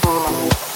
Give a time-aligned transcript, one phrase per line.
[0.00, 0.67] circula.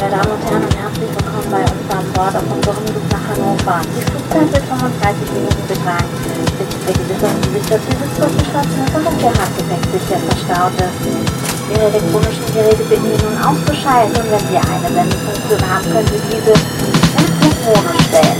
[0.00, 3.24] Meine Damen und Herren, und herzlich willkommen bei uns an Bord auf unserem Flug nach
[3.34, 3.82] Hannover.
[3.82, 6.10] Die Flugzeit wird 35 Minuten betragen.
[6.58, 10.98] Bitte vergewissern Sie sich, dass Ihre Zwischenstationen und auch Ihr Handgepäck sicher verstaut ist.
[11.02, 16.54] Ihre elektronischen Geräte wir nun auszuschalten und wenn Sie eine Sendefunktion haben, können Sie diese
[16.54, 18.38] ins Flugmodus stellen.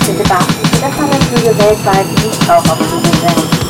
[0.00, 3.61] Bitte beachten Sie, dass alle Flüge weltweit nicht Raucherflüge sind.